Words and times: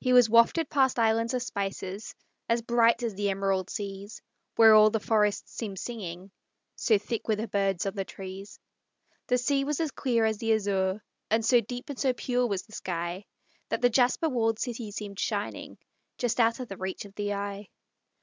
He 0.00 0.14
was 0.14 0.30
wafted 0.30 0.70
past 0.70 0.98
islands 0.98 1.34
of 1.34 1.42
spices, 1.42 2.14
As 2.48 2.62
bright 2.62 3.02
as 3.02 3.14
the 3.14 3.28
Emerald 3.28 3.68
seas, 3.68 4.22
Where 4.56 4.72
all 4.74 4.88
the 4.88 4.98
forests 4.98 5.52
seem 5.52 5.76
singing, 5.76 6.30
So 6.74 6.96
thick 6.96 7.28
were 7.28 7.36
the 7.36 7.48
birds 7.48 7.84
on 7.84 7.92
the 7.94 8.06
trees; 8.06 8.58
The 9.26 9.36
sea 9.36 9.64
was 9.64 9.78
as 9.78 9.90
clear 9.90 10.24
as 10.24 10.38
the 10.38 10.54
azure, 10.54 11.04
And 11.30 11.44
so 11.44 11.60
deep 11.60 11.90
and 11.90 11.98
so 11.98 12.14
pure 12.14 12.46
was 12.46 12.62
the 12.62 12.72
sky 12.72 13.26
That 13.68 13.82
the 13.82 13.90
jasper 13.90 14.30
walled 14.30 14.58
city 14.58 14.90
seemed 14.90 15.20
shining 15.20 15.76
Just 16.16 16.40
out 16.40 16.60
of 16.60 16.68
the 16.68 16.78
reach 16.78 17.04
of 17.04 17.14
the 17.14 17.34
eye. 17.34 17.68